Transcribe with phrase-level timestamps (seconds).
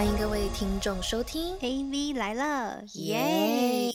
[0.00, 3.92] 欢迎各位听众收听 AV 来了，耶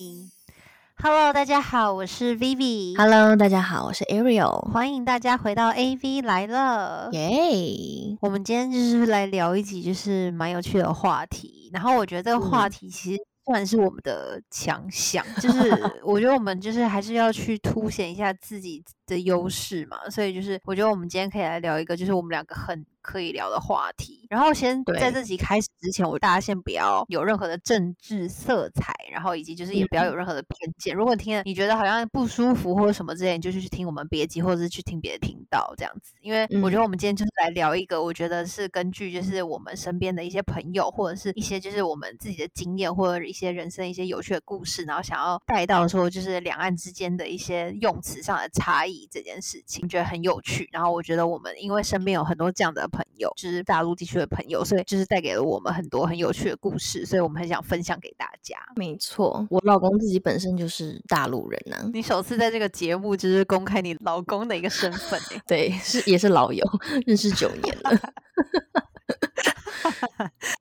[1.02, 2.96] ！Hello，大家好，我是 Vivi。
[2.96, 4.72] ！Hello，大家好，我是 Ariel。
[4.72, 7.10] 欢迎大家回到 AV 来了。
[7.14, 8.16] 耶！
[8.22, 11.72] 我们今天就是来聊一集，就是蛮有趣的话题。
[11.74, 15.72] 然后我觉得这个话嗯题其实算是我们的强项，就是
[16.06, 20.10] 我觉得我们就是还是要去凸显一下自己的优势嘛。
[20.10, 24.26] 所以就是我觉得我们今天可以来聊一个，就是我们两个很可以聊的话题。
[24.30, 30.96] 然后先在这集开始之前，我大家先不要有任何的政治色彩，然后以及就是也不要有任何的偏见。
[30.96, 36.14] 如果听了你觉得好像不舒服或者什么之类，你就去听我们别集，或者是去听别的频道这样子。
[36.22, 50.70] 因为我觉得我们今天就是来聊一个，我觉得是根据就是我们身边的一些朋友，或者是一些就是我们自己的经验，或者一些人生一些有趣的故事，然后想要带到说就是两岸之间的一些用词上的差异这件事情，觉得很有趣。
[50.72, 58.58] 然后我觉得我们因为身边有很多这样的朋友，就是大陆地区的朋友，所以就是带给了我们很多很有趣的故事，所以我们很想分享给大家。
[58.76, 66.64] 没错，我老公自己本身就是大陆人呢、你首次在这个节目就是公开你老公的一个身份、欸， 对，是也是老友，
[67.06, 67.92] 认识九年了。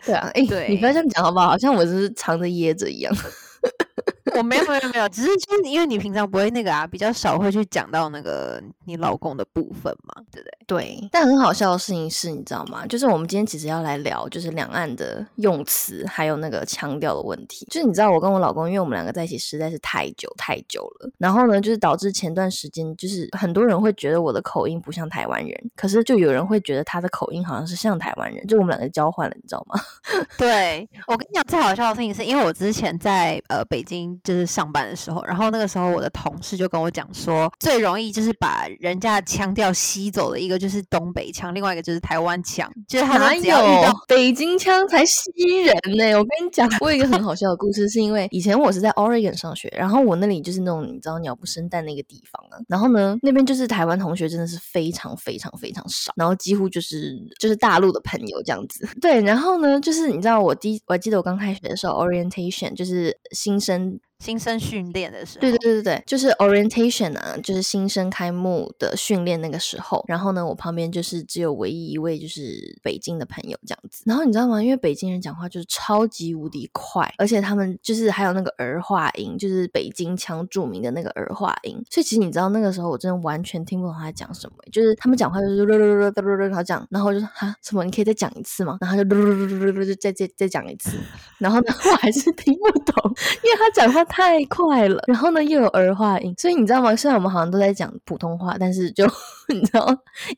[0.05, 1.49] 对啊，哎、对你不要这样讲好不好？
[1.49, 3.15] 好像我只是藏着掖着一样。
[4.37, 10.55] 我没有没有没有，只是就是因为你平常不会那个啊，比较少会去讲到那个你老公的部分嘛，对不对？
[10.67, 12.87] 对，但很好笑的事情是，你知道吗？
[12.87, 17.67] 就是我们今天其实要来聊，就是两岸的用词还有那个腔调的问题。
[17.71, 29.79] 就是你知道，我跟我老公，因为我们两个在一起实在是太久太久了，然后呢，就是导致前段时间，就是很多人会觉得我的口音不像台湾人，可是就有人会觉得他的口音好像是像台湾人，就我们两个交换了，你知道吗？
[30.39, 58.89] 对，我跟你讲最好笑的事情是，因为我之前在呃北京就是上班的时候，然后那个时候我的同事就跟我讲说，最容易就是把人家的腔调吸走的一个就是东北腔，另外一个就是台湾腔，就是他哪们只要遇到有北京腔才吸人呢、我跟你讲， 我有一个很好笑的故事，是因为以前我是在 Oregon 上学，然后我那里就是那种你知道鸟不生蛋那个地方啊，然后呢那边就是台湾同学真的是非常非常非常少，然后几乎就是就是大陆的朋友这样子。
[59.01, 70.03] 对，然后呢就是你知道我第一我还记得我刚开学的时候 orientation 就是新生新生训练的时候，对对对对对，就是 orientation 啊，就是新生开幕的训练那个时候。
[70.09, 74.03] 然后呢，我旁边就是只有唯一一位就是北京的朋友这样子。
[74.07, 74.63] 然后你知道吗？
[74.63, 81.75] 因为北京人讲话就是超级无敌快，而且他们就是还有那个儿化音，就是北京腔著名的那个儿化音。
[81.91, 87.85] 所以其实你知道那个时候我真的完全听不懂他在讲什么，就是他们讲话就是然后讲，然后就说哈什么？
[87.85, 88.79] 你可以再讲一次吗？
[88.81, 90.97] 然后他就就再再再讲一次。
[91.37, 93.13] 然后呢， 我还是听不懂，
[93.43, 96.95] 因为他讲话太快了，然后呢又有儿化音，所以你知道吗？
[96.95, 99.05] 虽然我们好像都在讲普通话，但是就
[99.53, 99.85] 你知道，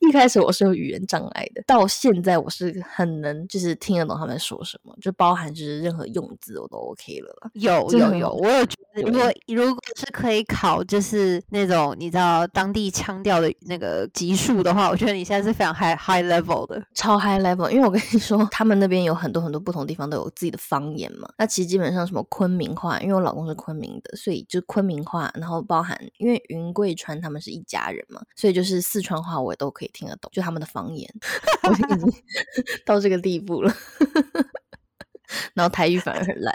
[0.01, 7.51] 一开始我是有语言障碍的，到现在我是很能就是听得懂他们在说什么，就包含就是任何用字我都 OK 了。
[7.53, 16.83] 有有有，我有觉得，如果如果是可以考，就是那种你知道当地腔调的那个级数的话，我觉得你现在是非常 high high level 的。
[16.95, 21.29] 超 high level，因为我跟你说，他们那边有很多很多不同地方都有自己的方言嘛。
[21.39, 31.09] 那其实基本上什么昆明话，因为我老公是昆明的，所以就昆明话，然后包含因为云贵川他们是一家人嘛，所以就是四川话我也都可以听得懂，就他们的方言，
[31.65, 32.13] 我已经
[32.87, 33.75] 到这个地步了。
[35.55, 36.55] 然后台语反而很烂，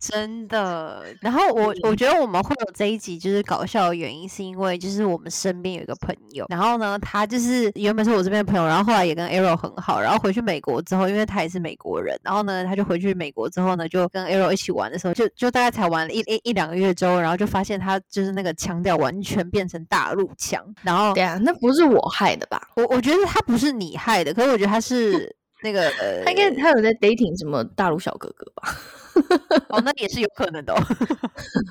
[0.00, 22.68] 真的，然后我我觉得我们会有这一集就是搞笑的原因，是因为就是我们身边有一个朋友，然后呢，他就是原本是我这边的朋友，然后后来也跟 Arrow 很好，然后回去美国之后，因为他也是美国人，然后呢，他就回去美国之后呢，就跟 Arrow 一起玩的时候，就就大概才玩了一一一两个月之后，然后就发现他就是那个腔调完全变成大陆腔，然后对啊，那不是我害的吧？
[22.76, 28.76] 我我觉得他不是你害的，可是我觉得他是那个呃，他应该他有在 dating 什么大陆小哥哥吧？
[29.70, 30.78] 哦，那也是有可能的、哦。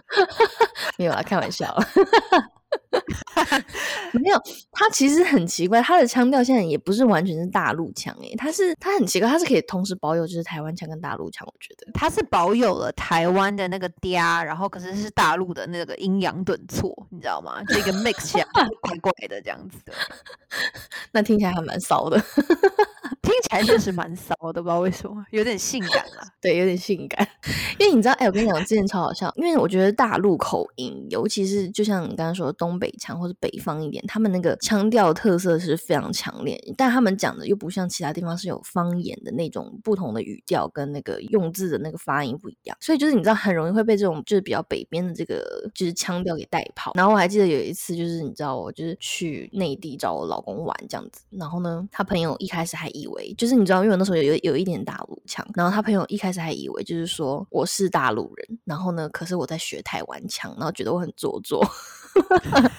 [0.97, 1.75] 没有啊，开玩笑。
[4.11, 4.37] 没有，
[4.71, 11.89] 他其实很奇怪，他的腔调现在也不是完全是大陆腔诶，他是他很奇怪，他是可以同时保有就是台湾腔跟大陆腔，我觉得。
[11.93, 17.63] 他是保有了台湾的那个嗲，然后可是是大陆的那个阴阳顿挫，你知道吗？
[17.69, 18.45] 就一个 mix 起来
[18.81, 19.93] 怪怪的这样子的，
[21.11, 22.35] 那听起来还蛮骚的，听
[23.41, 26.27] 起来确实蛮骚的，不知道为什么，有点性感啊。
[26.41, 27.27] 对，有点性感。
[27.79, 46.93] 因为你知道，哎、我跟你讲，之前超好笑，因为我觉得大陆口音，尤其是就像你刚刚说的东北腔或者北方一点，他们那个腔调特色是非常强烈，但他们讲的又不像其他地方是有方言的那种不同的语调跟那个用字的那个发音不一样，所以就是你知道很容易会被这种就是比较北边的这个就是腔调给带跑。
[46.97, 61.65] 然后我还记得有一次，就是你知道我就是去内地找我老公玩这样子，然后呢，他朋友一开始还以为就是你知道，因为我那时候有有有一点大陆腔，然后他朋友一开始还以为就是说我是大陆人，然后呢，可是我在学台湾腔，然后觉得我很做作。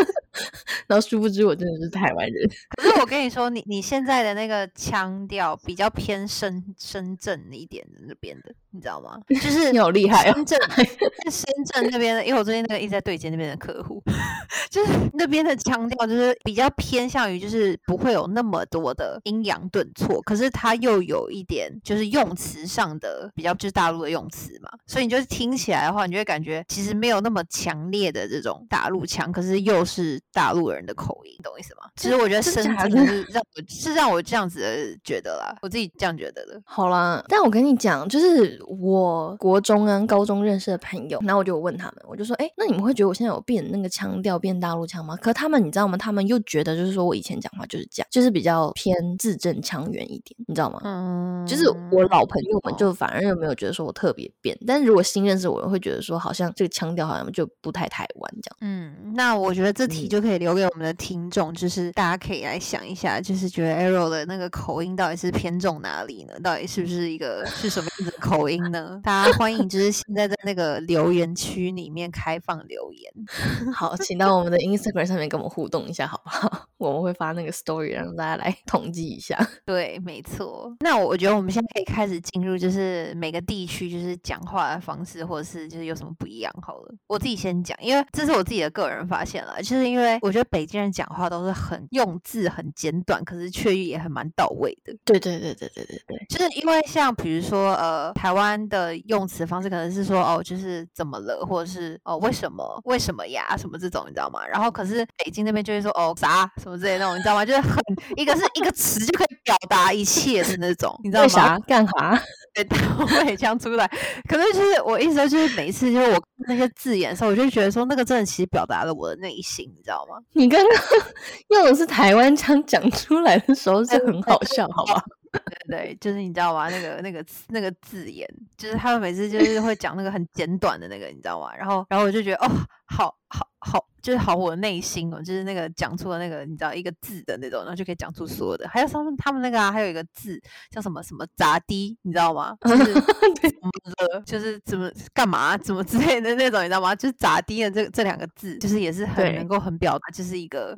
[0.86, 2.50] 然后殊不知我真的是台湾人。
[2.76, 9.18] 可 是我跟你说，你你现在的那个腔调比较偏深深圳一点的那边的，你知道吗？
[9.28, 10.34] 就是你好厉害哦！
[10.34, 10.58] 深圳
[11.32, 14.02] 深圳那边的，因为我最近那个一直在对接那边的客户，
[14.70, 31.88] 就是那边的腔调就是比较偏向于，就是不会有那么多的阴阳顿挫，可是它又有一点就是用词上的比较就是大陆的用词嘛，所以你就是听起来的话，你就会感觉其实没有那么强烈的这种大陆腔，可是又是大陆人的口音，懂我意思吗？
[31.96, 36.60] 其实我觉得深圳是让我 是让我这样子的觉得啦，我自己这样觉得的。
[36.64, 45.16] 好啦，但我跟你讲，就是我国中跟高中认识的朋友，然后我就问他们，我就说，哎，那你们会觉得我现在有变那个腔调变大陆腔吗？
[45.16, 45.96] 可他们你知道吗？
[45.96, 50.80] 他们又觉得就是说我以前讲话就是这样，就是比较偏字正腔圆一点，你知道吗？
[50.84, 58.56] 嗯，就是我老朋友们就反而又没有觉得说我特别变，但是如果新认识我人会觉得说好像这个腔调好像就不太台湾这样。
[58.60, 66.34] 嗯，那我觉得这题就可以留给我们的听众，就是大家可以来想一下，就是觉得 Arrow 的那个口音到底是偏重哪里呢？
[66.40, 69.00] 到底是不是一个是什么样子的口音呢？
[69.04, 73.12] 大家欢迎就是现在在那个留言区里面开放留言。
[73.74, 76.66] 好，请到我们的 Instagram 上面跟我们互动一下，好不好？
[76.78, 79.38] 我们会发那个 story 让大家来统计一下。
[79.66, 80.74] 对，没错。
[80.80, 86.50] 那我觉得我们现在可以开始进入，就是每个地区就是讲话的方式，或者是就是有什么不一样。
[86.62, 94.94] 好了，我自己先讲，因为这是我自己的个人发现了，就是因为我觉得北京人讲话都是很用字很简短，可是却也很蛮到位的。
[95.04, 104.46] 对对对对对对对，就是因为像比如说呃，台湾的用词方式可能是说哦，就是怎么了，或者是哦为什么为什么呀什么这种，你知道吗？
[104.46, 107.44] 然后可是北京那边就会说哦啥什么之类那种，你知道吗？
[107.44, 107.78] 就是很
[108.16, 111.58] 一个是一个词就可以表达一切的那种，你知道吗？
[111.66, 112.22] 干啥？
[112.52, 112.66] 对，
[112.98, 113.86] 我也讲出来。
[114.28, 120.16] 可是就是我意思就是每一次就是我那些字眼的时候，我就觉得说那个真的其实表达了我的内心，你知道吗？
[120.34, 120.78] 你刚刚
[121.50, 125.02] 用的是台湾腔讲出来的时候是很好笑，好吧？
[125.68, 126.68] 对对，就是你知道吗？
[126.68, 131.54] 那个那个那个字眼，就是他们每次就是会讲那个很简短的那个，你知道吗？
[131.56, 132.50] 然后然后我就觉得哦，
[132.90, 133.86] 好好好。
[134.02, 138.66] 就是好，我的内心哦，就是那个讲出了那个你知道一个字的那种，然后就可以讲出所有的。
[138.66, 140.40] 还有他们他们那个啊，还有一个字
[140.70, 142.56] 叫什么什么砸滴，你知道吗？
[142.62, 142.94] 就是
[143.52, 146.94] 怎么就是怎么干嘛怎么之类的那种，你知道吗？
[146.94, 150.74] 就是砸滴的这这两个字，就是也是很能够很表达，就是一个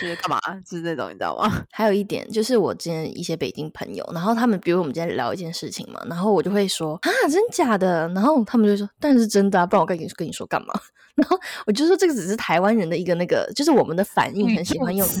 [0.00, 1.64] 就是干嘛就是那种，你知道吗？
[1.70, 10.72] 还有一点就是我之前一些北京朋友，然后他们比如我们今天聊一件事情嘛，然后我就会说啊真假的，然后他们就说但是真的啊，不然我跟你跟你说干嘛？
[11.14, 15.20] 然后我就说这个只是台湾人的一个那个，就是我们的反应很喜欢用词，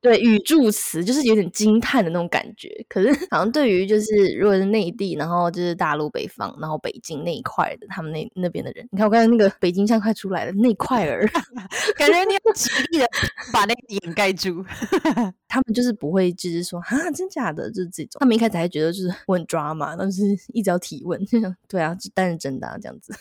[0.00, 2.68] 对语助词，就是有点惊叹的那种感觉。
[2.88, 11.28] 可是 好像对于就是如果是内地，然后就是大陆北方，然后北京那一块的，他们那那边的人，你看我刚才那个北京腔快出来了，那块儿，
[11.96, 13.08] 感觉你要极力的
[13.52, 14.64] 把那个掩盖住。
[15.46, 18.18] 他们就是不会就是说啊真假的，就是这种。
[18.18, 21.20] 他们一开始还觉得就是我很抓嘛，但是一直要提问，
[21.68, 23.14] 对啊，但是真的啊这样子。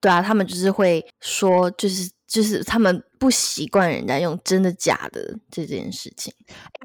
[0.00, 6.32] 对啊，他们就是会说，就是就是他们不习惯人家用真的假的这件事情。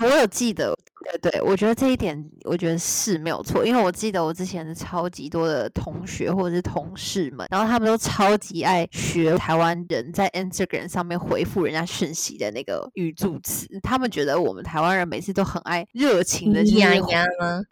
[0.02, 0.74] 我有记得。
[1.04, 17.26] 对对，我觉得这一点，我觉得是没有错，因为我记得我之前的超级多的同学或者是同事们，然后他们都超级爱学台湾人在 Instagram 上面回复人家讯息的那个语助词，他们觉得我们台湾人每次都很爱热情的呀呀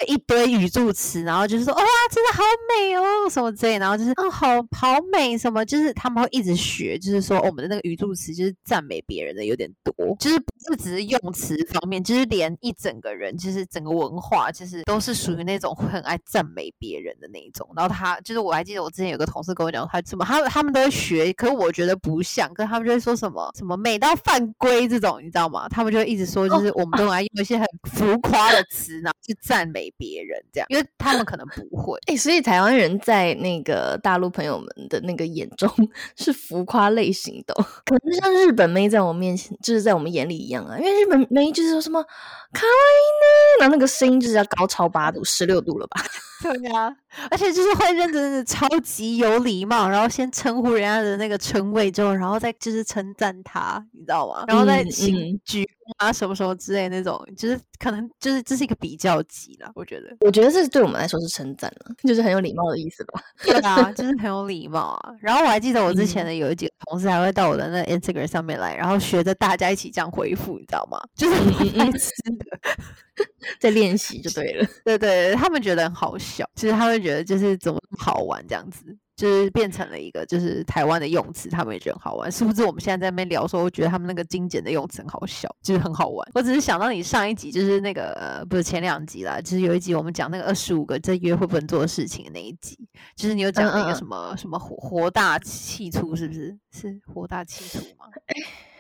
[0.08, 2.44] 一堆语助词，然后就是说哇，真的好
[2.78, 5.32] 美哦什么之类，然后就是嗯好好美。
[5.42, 13.21] 什么，就是他们会一直学，就是说我们的那个语助词就是赞美别人的有点多，就是不是只是用词方面，就是连一整个人。
[13.22, 17.70] 人就是整个文化，就是都是属于那种很爱赞美别人的那一种。
[17.76, 25.70] 然后他就是我还记得我之前有个同事跟我讲，他什么他他们都会学，可是我觉得不像，跟他们就会说什么什么美到犯规这种，你知道吗？
[25.70, 32.00] 他们就会一直说，就是我们都爱用一些很浮夸的词，然后去赞美别人这样，因为他们可能不会。
[32.08, 35.70] 哎，所以台湾人在那个大陆朋友们的那个眼中
[36.16, 37.54] 是浮夸类型的，
[37.86, 40.78] 可能像日本妹在我面前，就是在我们眼里一样啊。
[40.78, 43.11] 因为日本妹就是说什么卡哇伊。
[43.60, 46.04] 那那个声音就是要高超八度、十六度了吧？
[46.42, 46.96] 对啊，
[47.30, 54.44] 而且就是会认真的、超级有礼貌，然后先称呼人家的那个称谓之后，然后再就是称赞他，你知道吗？
[54.48, 55.68] 然后再请鞠
[55.98, 60.16] 啊什么什么之类那种，就是可能就是这是一个比较级了，我觉得。
[60.22, 63.22] 我觉得这对我们来说是称赞了，就是很有礼貌的意思吧？
[63.44, 65.14] 对啊，就是很有礼貌啊。
[65.20, 71.00] 然后我还记得我之前的有几个同事还会到我的那 Instagram 上面来，然后学着大家一起这样回复，你知道吗？
[71.16, 71.36] 就是
[71.80, 73.26] 爱吃的。
[73.60, 74.68] 在练习就对了。
[74.86, 82.32] 对对，他们觉得很好笑，其实他们觉得就是怎么好玩这样子，就是变成了一个就是台湾的用词，他们也觉得很好玩。
[82.32, 86.28] 是不是我们现在在那边聊说，我觉得他们那个精简的用词很好笑，就是很好玩。
[86.34, 92.78] 我只是想到你上一集就是那个呃不是前两集啦，就是有一集我们讲那个二十五个在约会不能做的事情的那一集，
[93.16, 96.58] 就是你有讲那个什么什么活活大气粗，是不是？
[96.72, 98.06] 是活大气粗吗？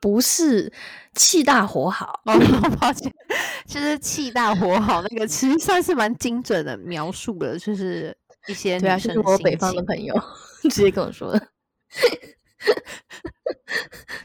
[0.00, 0.72] 不是
[1.14, 2.34] 气大火好，哦，
[2.80, 3.12] 抱歉，
[3.66, 10.14] 就是气大火好那个，其实算是蛮精准的描述了，就是一些对啊，就是我北方的朋友
[10.70, 11.48] 直接跟我说的。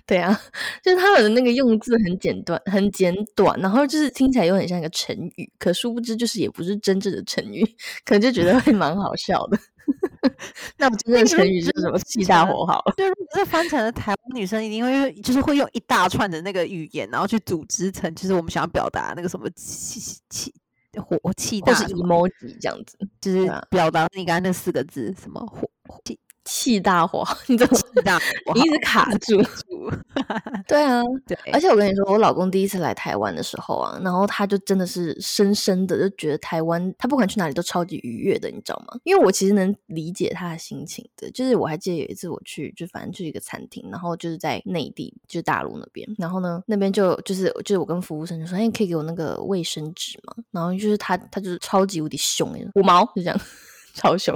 [0.05, 0.37] 对啊，
[0.83, 7.63] 就是他们的那个用字很简短，很简短，然后就是听起来又很像一个成语，可殊不知就是也不是真正的成语，
[8.03, 9.57] 可能就觉得会蛮好笑的。
[10.77, 11.97] 那真正的成语是什么？
[11.99, 12.83] 气大活好。
[12.97, 20.53] 就如果是翻成了台湾女生，一定会就是会用一大串的那个语言，然后去组织成就是我们想要表达那个什么气气
[20.97, 25.69] 火气大，或是 emoji 这样子，就是表达你刚才那四个字什么火
[26.03, 26.19] 气。
[26.45, 28.19] 气大火， 你怎么气大？
[28.53, 29.41] 你一直卡住。
[30.67, 31.37] 对啊，对。
[31.51, 38.99] 而且我跟你说，我老公第一次来台湾的时候啊，然后他就真的是深深的就觉得台湾，他不管去哪里都超级愉悦的，你知道吗？
[39.03, 41.29] 因为我其实能理解他的心情的。
[41.31, 53.39] 就是我还记得有一次我去，就反正去一个餐厅，然后就是在内地，就是大陆那边，然后呢，那边就就是就是我跟服务生就说：“哎，可以给我那个卫生纸吗？”然后就是他，他就是超级无敌凶，五毛就这样。
[53.93, 54.33] 超凶，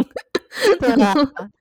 [0.80, 1.14] 对啊，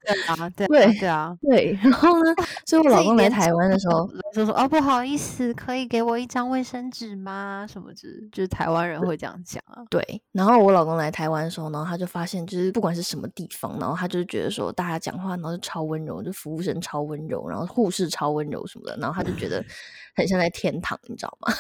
[0.04, 0.66] 对啊，对
[1.00, 1.78] 对啊，对。
[1.82, 2.34] 然后呢，
[2.66, 9.82] 所以我老公来台湾的时候就说：“哦，不好意思，可以给我一张卫生纸吗？”什么之，就是台湾人会这样讲啊。
[9.90, 10.22] 对。
[10.32, 19.64] 然后我老公来台湾的时候，然后他就发现，就是不管是什么地方，然后他就是觉得说，大家讲话，然后就超温柔，就服务生超温柔，然后护士超温柔什么的，然后他就觉得
[20.14, 21.52] 很像在天堂，你知道吗？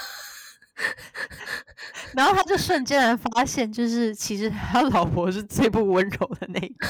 [2.14, 6.86] 然后他就瞬间发现，就是其实他老婆是最不温柔的那个，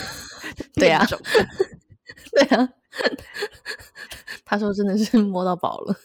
[0.74, 1.06] 对呀，
[2.32, 2.68] 对啊，
[4.44, 5.96] 他说真的是摸到宝了。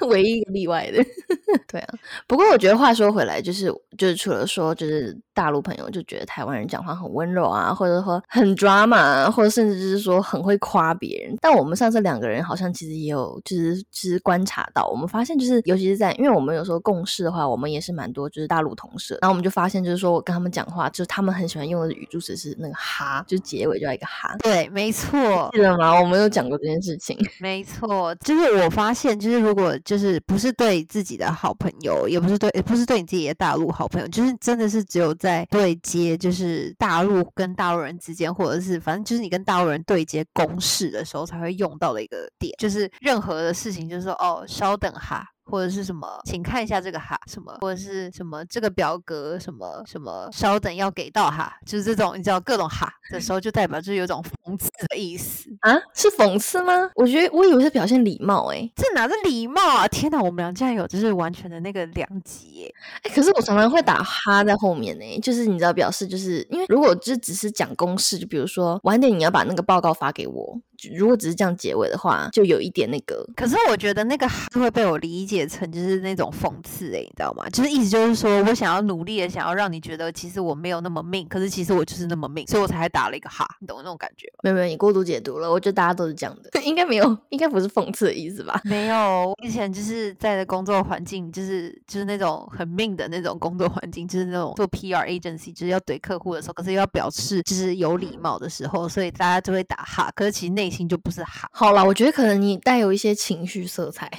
[0.08, 1.04] 唯一一个例外的，
[1.68, 1.94] 对啊。
[2.26, 3.66] 不过我觉得话说回来，就是
[3.96, 11.36] 就是除了说，就是大陆朋友就觉得台湾人讲话很温柔啊，或者说很 drama，或者甚至就是说很会夸别人。
[11.40, 24.36] 但我们上次两个人好像其实也有，就是其实观察到，我们发现就是，尤其是在，因为我们有时候共事的话，我们也是蛮多就是大陆同事，然后我们就发现就是说我跟他们讲话，就是他们很喜欢用的语助词是那个哈，就结尾就要一个哈。
[24.38, 26.00] 对，没错，记得吗？
[26.00, 27.18] 我们有讲过这件事情。
[27.40, 29.72] 没错，就是我发现，就是如果。
[29.84, 45.26] 就是不是对自己的好朋友，也不是对，也不是对你自己的大陆好朋友，就是真的是只有在对接，就是大陆跟大陆人之间，或者是反正就是你跟大陆人对接公事的时候才会用到的一个点，就是任何的事情，就是说哦，稍等哈。
[45.44, 55.74] 或者是什么，请看一下这个哈，什么或者是什么这个表格，什么什么，稍等要给到哈，就是这种你知道各种哈的时候，就代表就是有种讽刺的意思啊？
[55.94, 56.90] 是讽刺吗？
[56.94, 59.88] 我觉得我以为是表现礼貌，哎，这哪是礼貌啊？
[59.88, 62.72] 天哪，我们俩竟然有就是完全的那个两极，
[63.02, 70.60] 哎，可是我常常会打哈在后面呢，就是你知道表示就是因为如果就只是讲公式，就比如说晚点你要把那个报告发给我。
[70.92, 73.24] 如果只是这样结尾的话，就有一点那个。
[73.36, 77.48] 可是我觉得那个哈会被我理解成就是那种讽刺诶，你知道吗？
[77.50, 84.40] 就是意思就是说我想要努力的想要让你觉得其实我没有那么命，可是其实我就是那么命，所以我才打了一个哈，你懂那种感觉吗？
[84.42, 85.50] 没有没有，你过度解读了。
[85.50, 88.60] 我觉得大家都是这样的， 应该没有，应该不是讽刺的意思吧？
[88.64, 88.96] 没有，
[89.28, 100.10] 我以前就是在的工作环境就是就是那种很命的那种工作环境，就是那种做 PR agency 就是要怼客户的时候，可是又要表示就是有礼貌的时候，所以大家就会打哈。
[100.14, 101.48] 可是其实内心就不是哈。
[101.52, 104.10] 好了，我觉得可能你带有一些情绪色彩。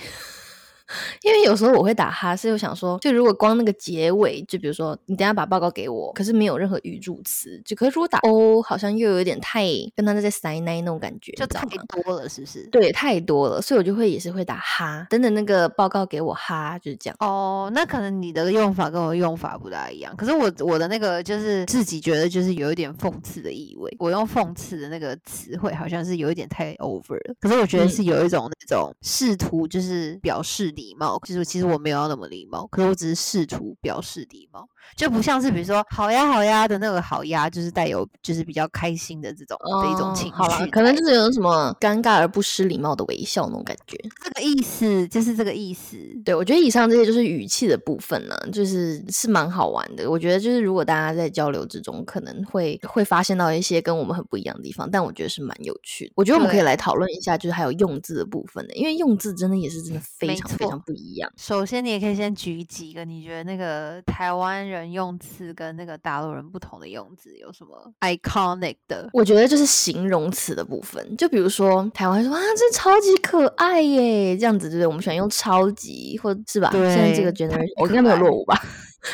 [1.22, 12.68] 因为有时候我会打哈，是又想说，就如果光那个结尾，就比如说你等下把报告给我，可是没有任何语助词，就可是如果打哦，好像又有点太跟他在塞奶那种感觉，就太多了，是不是？
[12.68, 17.16] 对，太多了，所以我就会也是会打哈，等等那个报告给我哈，就是这样。
[17.20, 30.83] 哦，那可能你的用法跟我用法不大一样，可是我我的那个就是自己觉得就是有一点讽刺的意味，我用讽刺的那个词汇好像是有一点太 over 了，可是我觉得是有一种那种试图就是表示礼。
[30.84, 34.68] 礼貌，就是其实我没有要那么礼貌，可是我只是试图表示礼貌。
[34.98, 45.98] 就不像是比如说好呀好呀的那个好呀，就是带有就是比较开心的这种的一种情绪，可能就是有什么尴尬而不失礼貌的微笑那种感觉，这个意思就是这个意思。
[46.26, 50.10] 对，我觉得以上这些就是语气的部分呢，就是是蛮好玩的。
[50.12, 56.12] 我觉得就是如果大家在交流之中，可能会会发现到一些跟我们很不一样的地方，但我觉得是蛮有趣的。
[56.16, 61.32] 我觉得我们可以来讨论一下，就是还有用字的部分的，因为用字真的也是真的非常非常不一样。
[61.38, 69.10] 首先，你也可以先举几个你觉得那个台湾人用词跟那个大陆人不同的用词有什么 iconic 的？
[69.14, 74.88] 我觉得就是形容词的部分，就比如说台湾说啊，这超级可爱耶，这样子对不对？
[74.88, 76.70] 我们喜欢用超级，或是吧？
[76.72, 78.60] 现在这个 generation，我应该没有落伍吧？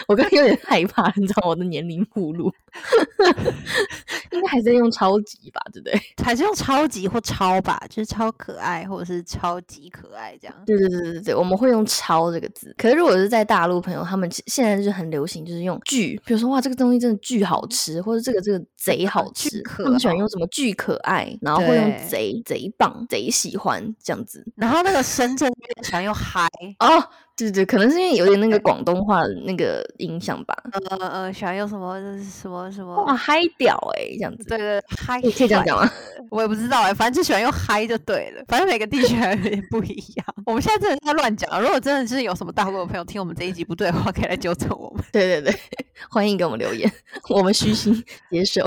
[0.08, 2.52] 我刚刚有点害怕，你知道我的年龄暴露，
[4.32, 6.00] 应该还在用超级吧，对不对？
[6.24, 10.56] 还是用超级或超吧，就是超可爱或者是超级可爱这样。
[10.66, 12.74] 对对对对对，我们会用超这个字。
[12.78, 24.46] 可是如果是在大陆朋友，他们现在就是很流行，就是用巨，比如说哇，这个东西真的巨好吃，或者这个这个贼好吃，他们喜欢用什么巨可爱，然后会用贼贼棒、贼喜欢这样子。
[24.56, 25.52] 然后那个深圳
[25.84, 26.48] 喜欢用嗨
[26.80, 27.04] 哦。
[27.40, 30.56] 对对，可能是因为有点那个广东话的那个影响吧。
[30.74, 34.44] 呃呃，喜欢用什么什么什么哇嗨屌哎，这样子。
[34.46, 35.90] 对对，嗨可以这样讲吗？
[36.30, 38.44] 我也不知道哎，反正就喜欢用嗨就对了。
[38.48, 40.26] 反正每个地区还有点不一样。
[40.46, 45.04] 我们现在真的在乱讲，如果真的是有什么大陆的朋友听我们这一集不对的话，可以来纠正我们。
[45.12, 45.60] 对对对，
[46.10, 46.92] 欢迎给我们留言，
[47.30, 48.62] 我们虚心接受。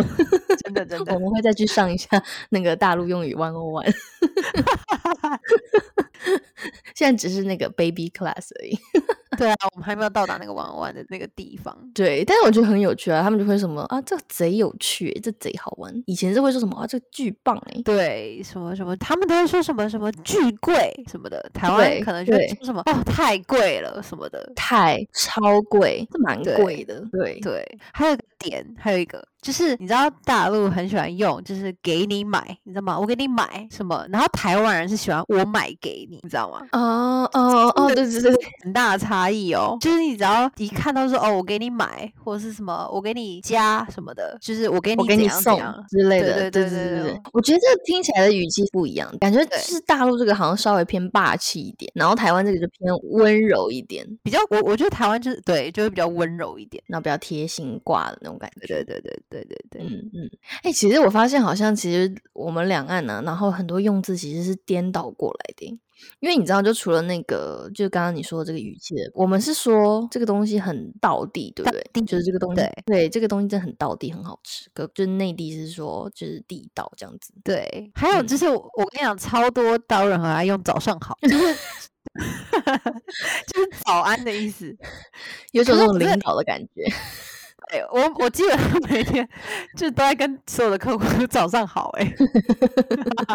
[0.65, 2.09] 真的真的，我们会再去上一下
[2.51, 3.93] 那个大陆用语 One O One。
[6.95, 8.79] 现在只是那个 baby class 而已。
[9.39, 11.75] 对啊，我们还没有到达那个玩玩的那个地方。
[11.95, 15.91] 对，但是我觉得很有趣啊，他们就会什么啊，这贼有趣，这贼好玩。
[16.07, 21.43] 以前是会说什么啊，这巨棒哎，对，什么什么，他们都会说什么什么巨贵什么的。
[21.55, 27.03] 台湾可能就说什么哦，太贵了什么的，太超贵，这蛮贵的。
[27.11, 29.27] 对对，还有个点，还有一个。
[29.43, 32.99] 就是你知道大陆很喜欢用，就是给你买，你知道吗？
[32.99, 34.07] 我给你买什么？
[34.09, 36.61] 然后台湾人是喜欢我买给你，你知道吗？
[36.71, 38.33] 哦哦哦，对对对，
[38.63, 39.77] 很大的差异哦。
[39.81, 45.59] 就是你只要一看到说哦，我给你买，或者是什么，我给你加什么的，就是我给你给你送
[45.89, 47.21] 之类的，对对对对对。
[47.33, 59.19] 我觉得这个听起来的语气不一样，感觉就是大陆这个好像稍微偏霸气一点，然后台湾这个就偏温柔一点，比较我我觉得台湾就是对，就会比较温柔一点，然后比较贴心挂的那种感觉，对对对。
[59.33, 60.31] 对对对，嗯嗯，
[60.63, 65.67] 哎，其实我发现好像其实我们两岸呢，然后很多用字其实是颠倒过来的，
[66.21, 71.83] 因为你知道，就除了那个，就刚刚你说的这个语气，我们是说这个东西很道地，对不对？
[72.05, 74.69] 就是这个东西，对，这个东西真的很道地，很好吃。
[74.75, 77.33] 可就是内地是说就是地道这样子。
[77.43, 81.37] 对，还有就是我跟你讲，超多刀人很爱用早上好，就是
[83.47, 84.77] 就是早安的意思，
[85.53, 86.85] 有种那种领导的感觉。
[87.93, 89.29] 我我基本上每天
[89.77, 92.15] 就都在跟所有的客户说早上好哎，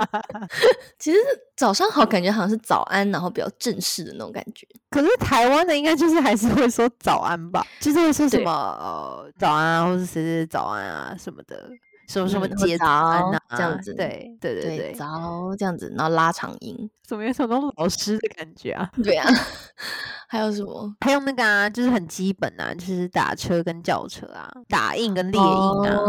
[0.99, 1.17] 其实
[1.55, 4.67] 早上好感觉好像是早安，然后比较正式的那种感觉。
[4.89, 11.69] 可是台湾的应该就是还是会说早安吧，就是会说什么呃早安啊，或者谁谁早安啊什么的。
[12.07, 18.89] 什么什么节早这样子，对对对对，早这样子，然后拉长音，怎么有种老师的感觉啊？
[19.03, 19.29] 对啊，
[20.29, 20.95] 还有什么？
[21.01, 25.45] 还有那个啊，就是很基本啊，就是打车跟轿车啊，打印跟列印
[25.89, 25.99] 啊，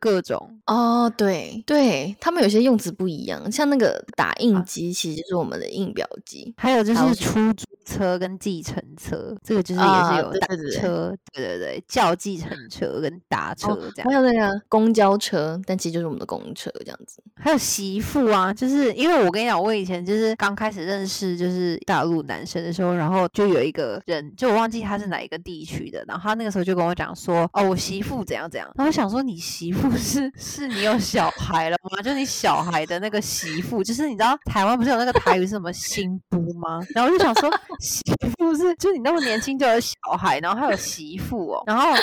[0.00, 1.08] 各种哦。
[1.16, 10.46] 对对，他们有些用词不一样，像那个打印机其实就是我们的印表机，还有就是出租车跟计程车，这个就是也是有打
[10.80, 15.60] 车，对对对，叫计程车跟打车这样，还有那个公交车。
[15.66, 32.02] 但其实就是我们的公车这样子，还有媳妇啊，就是因为我跟你讲，我以前就是刚开始认识就是大陆男生的时候，然后就有一个人，就我忘记他是哪一个地区的，然后他那个时候就跟我讲说，哦，我媳妇怎样怎样，然后我想说你媳妇是是你有小孩了吗？
[32.02, 36.80] 就你小孩的那个媳妇，就是你知道台湾不是有那个台语是什么新夫吗？
[36.94, 38.02] 然后我就想说媳
[38.38, 41.94] 妇是就你那么年轻就有小孩，然后还有媳妇哦， 然后。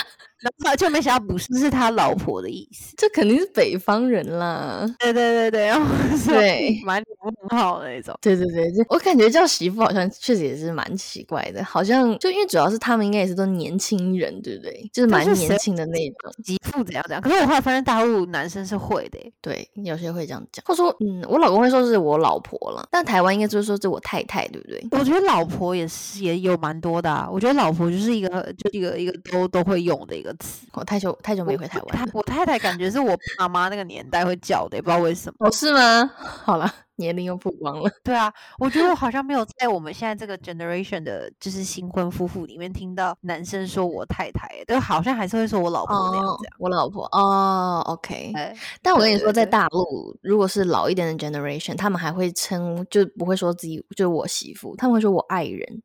[0.42, 4.86] 然后就没想到不是是他老婆的意思，这肯定是北方人啦。
[4.98, 5.86] 对对对对，然后
[6.26, 7.02] 对蛮
[7.48, 8.16] 很好的那种。
[8.20, 14.90] 对 对对，我感觉叫媳妇好像确实也是蛮奇怪的，好像就因为主要是他们应该也是都年轻人，对不对？
[14.92, 16.32] 就是蛮年轻的那种。
[16.44, 17.20] 媳妇怎样怎样？
[17.22, 24.84] 可是我后来发现大陆男生是会的，对，有些会这样讲，或者说嗯，我老公会说是我老婆了，但台湾应该就是说是我太太，对不对？
[24.90, 27.28] 我觉得老婆也是也有蛮多的啊。
[27.30, 30.31] 我觉得老婆就是一个就一个一个都都会用的一个。
[30.72, 35.46] 我太久太久没回台湾，我太太感觉是我爸妈那个年代会叫的，也不知道为什么。
[35.46, 36.10] 哦，是吗？
[36.16, 37.90] 好了，年龄又曝光了。
[38.02, 46.48] 对啊，我觉得我好像没有在我们现在这个 generation 的，就是新婚夫妇里面听到男生说我太太，都好像还是会说我老婆那样子。
[46.58, 48.32] 我老婆哦，OK。
[48.80, 55.82] 但我跟你说，在大陆，如果是老一点的 generation，他们还会称，就不会说自己就是我媳妇，他们会说我爱人。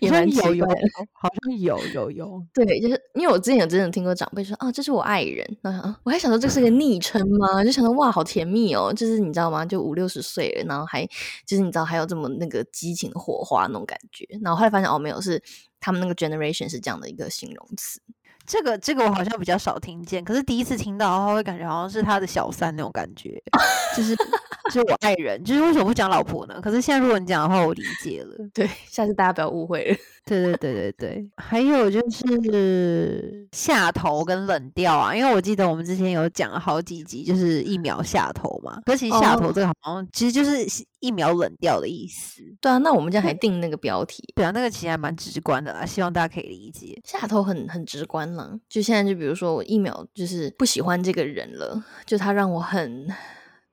[0.00, 0.80] 也蛮奇有有怪的。
[1.12, 5.44] 好像有有有，对，就是因为我之前有真的听过长辈说啊，这是我爱人，
[6.04, 7.64] 我还想说这是个 昵称吗？
[7.64, 9.64] 就想到哇，好甜蜜哦，就是你知道吗？
[9.64, 11.06] 就五六十岁了，然后还
[11.46, 15.42] 就是你知道还有这么那个激情的火花那种感觉，然后后来发现哦，没有，是
[15.80, 18.00] 他们那个 generation 是这样的一个形容词。
[18.46, 23.42] 这个这个我好像比较少听见，可是第一次听到的话，会感觉好像是他的小三那种感觉，
[23.96, 26.60] 就是就是我爱人，就是为什么不讲老婆呢？
[26.62, 28.48] 可是现在如果你讲的话，我理解了。
[28.54, 29.96] 对，下次大家不要误会了。
[30.26, 38.80] 对对对对对，还有就是下头跟冷调啊，因为我记得我们之前有讲了好几集，就是一秒下头嘛。
[38.84, 40.66] 可是其实下头哦这个好像其实就是
[40.98, 42.42] 一秒冷掉的意思。
[42.60, 47.00] 对啊，那我们这样还定那个标题，对啊，那个其实还蛮直观的啦，希望大家可以理解。
[47.04, 48.28] 下头很很直观
[48.68, 53.08] 就现在，就比如说我一秒就是不喜欢这个人了，就他让我很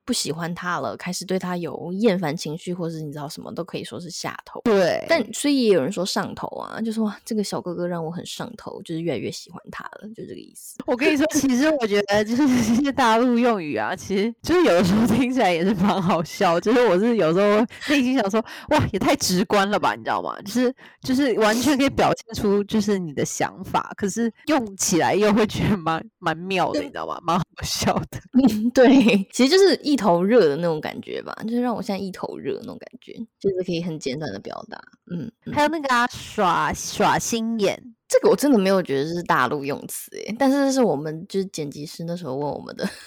[0.05, 4.61] 不喜欢他了，开始对他有厌烦情绪，或是你知道什么都可以说是下头。
[4.65, 10.75] 对，但所以也有人说上头啊，就说哇，这个小哥哥让我很上头，就是越来越喜欢他了，就这个意思。
[10.85, 16.59] 我跟你说，其实我觉得就是 这些大陆用语啊，其实就是有的时候听起来也是蛮好笑。
[16.59, 20.35] 就是我是有时候内心想说，哇，也太直观了吧，你知道吗？
[20.41, 27.19] 就是就是完全可以表现出就是你的想法，可是用起来又会觉得蛮蛮妙的，你知道吗？
[27.23, 28.19] 蛮好笑的。
[28.33, 34.79] 嗯对，其实就是一头热的那种感觉吧，就是让我现在一头热那种感觉，就是可以很简短的表达。
[35.11, 42.87] 嗯，嗯还有那个啊，耍耍心眼，这个我真的没有觉得是大陆用词诶，但是这是我们就是剪辑师那时候问我们的。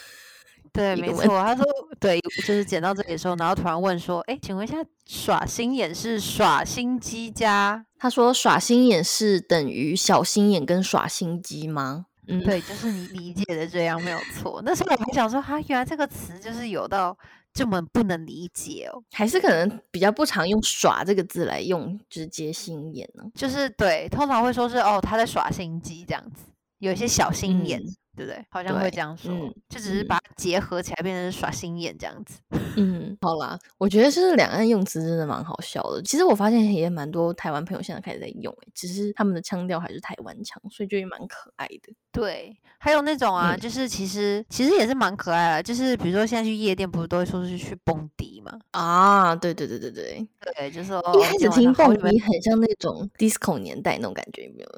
[0.76, 1.26] 对，没错。
[1.28, 1.64] 他说，
[1.98, 12.04] 对，就是剪到这里的时候，然后突然问说，哎，请问一下，耍心眼是耍心机加他说耍心眼是等于小心眼跟耍心机吗？
[12.28, 14.60] 嗯，对，就是你理解的这样没有错。
[14.64, 17.16] 那时候我还想说，哈，原来这个词就是有到
[17.52, 19.02] 这么不能理解哦。
[19.12, 23.24] 还是可能比较不常用“耍”这个字来用，直接心眼呢。
[23.34, 26.44] 就是对，通常会说是哦，他在耍心机这样子，
[26.78, 28.44] 有一些小心眼，嗯对不对？
[28.48, 32.38] 好像会对这样说，嗯就只是嗯把它结合起来变成耍心眼这样子。
[32.78, 36.02] 嗯，好啦，我觉得就是两岸用词真的蛮好笑的。
[36.02, 41.92] 其实我发现也蛮多台湾朋友现在开始在用、欸，只是他们的腔调还是台湾腔，所以就也蛮可爱的。
[42.12, 48.58] 对，还有那种啊，嗯就是其实其实也是蛮可爱的，就是比如说现在去夜店，不是都会说是去蹦迪嘛？
[48.72, 50.26] 啊，对对对对对，
[50.56, 54.70] 对，就是说一开始听蹦迪很像那种 disco 年代那种感觉，有没有？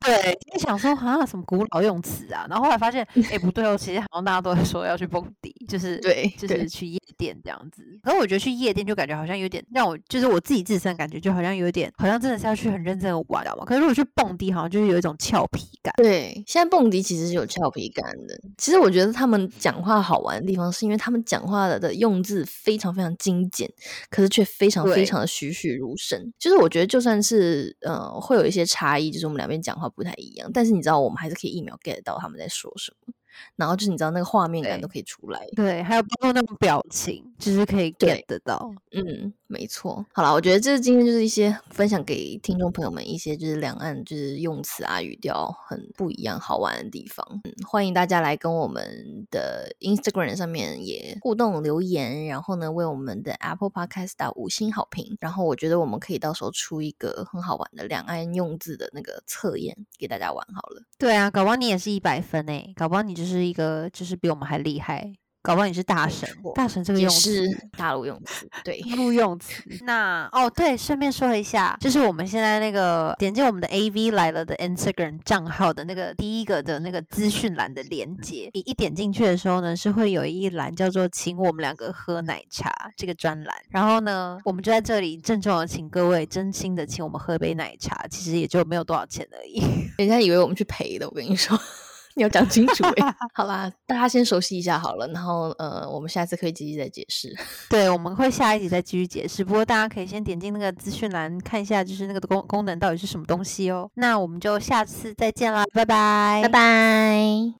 [0.00, 7.82] 对，就想说啊，什么古老用词啊，然后后来发现，哎，不对哦，其实好像大家都在说要去蹦迪，就是对就是去夜店这样子。
[8.02, 13.64] 可是我觉得去夜店就感觉好像有点让我，就是我自己自身感觉就好像有点，好像真的是要去很认真的玩，知道吗？
[13.64, 15.92] 可是如果去蹦迪，好像就是有一种俏皮感。
[15.96, 18.40] 对，现在蹦迪其实是有俏皮感的。
[18.56, 23.68] 其实我觉得他们讲话好玩的地方，是因为他们讲话的的用字非常非常精简，
[24.10, 26.32] 可是却非常非常的栩栩如生。
[26.38, 33.14] 就是我觉得就算是呃会有一些差异，就是我们两边讲话不太一样，但是你知道我们还是可以一秒 get 到他们在说什么，
[33.56, 35.46] 然后就是你知道那个画面感对都可以出来。
[35.54, 38.70] 对，还有包括那种表情，就是可以 get 得到。
[38.92, 40.04] 嗯，没错。
[40.12, 47.26] 好了，我觉得这今天就是一些分享给听众朋友们一些就是两岸就是用词啊语调很不一样好玩的地方。
[47.44, 55.16] 嗯，欢迎大家来跟我们的 Instagram 上面也互动留言，然后呢为我们的 Apple Podcast 打五星好评。
[55.20, 60.82] 然后我觉得我们可以到时候出一个很好玩的两岸用字的那个测验给大家玩好了。
[60.98, 65.12] 对啊，搞不好你也是一百分诶，搞不好你就是一个就是比我们还厉害，
[65.48, 68.82] 搞不好你是大神，大神这个用词 大陆用词，对。
[68.82, 69.62] 大陆用词。
[69.80, 83.56] 那哦，对，顺便说一下，就是我们现在那个点击我们的 AV 来了的 Instagram 账号的那个第一个的那个资讯栏的连接，你一点进去的时候呢，是会有一栏叫做“请我们两个喝奶茶”这个专栏。
[83.70, 89.62] 然后呢，我们就在这里郑重的请各位真心的请我们喝杯奶茶，其实也就没有多少钱而已。
[89.96, 91.58] 人家以为我们去赔的，我跟你说，
[92.18, 97.32] 你要讲清楚哎、 好啦，大家先熟悉一下好了，然后呃，我们下次可以继续再解释。
[97.70, 99.44] 对，我们会下一集再继续解释。
[99.44, 103.88] 不过大家可以先点进那个资讯栏看一下，就是那个功功能到底是什么东西哦。
[103.94, 107.54] 那我们就下次再见啦，拜拜，拜拜。